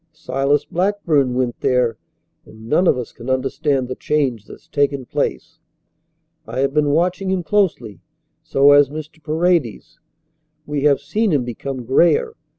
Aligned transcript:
Silas 0.13 0.65
Blackburn 0.65 1.35
went 1.35 1.59
there, 1.61 1.95
and 2.43 2.67
none 2.67 2.87
of 2.87 2.97
us 2.97 3.11
can 3.11 3.29
understand 3.29 3.87
the 3.87 3.93
change 3.93 4.45
that's 4.47 4.67
taken 4.67 5.05
place. 5.05 5.59
I 6.47 6.61
have 6.61 6.73
been 6.73 6.89
watching 6.89 7.29
him 7.29 7.43
closely. 7.43 8.01
So 8.41 8.71
has 8.71 8.89
Mr. 8.89 9.23
Paredes. 9.23 9.99
We 10.65 10.85
have 10.85 11.01
seen 11.01 11.31
him 11.31 11.43
become 11.43 11.85
grayer. 11.85 12.35